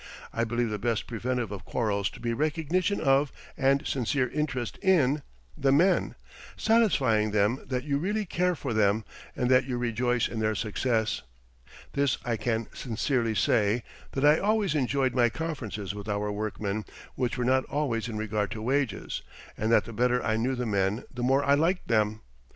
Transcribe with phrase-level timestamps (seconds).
[0.33, 5.21] I believe the best preventive of quarrels to be recognition of, and sincere interest in,
[5.55, 6.15] the men,
[6.57, 11.21] satisfying them that you really care for them and that you rejoice in their success.
[11.93, 13.83] This I can sincerely say
[14.13, 16.83] that I always enjoyed my conferences with our workmen,
[17.13, 19.21] which were not always in regard to wages,
[19.55, 22.21] and that the better I knew the men the more I liked them.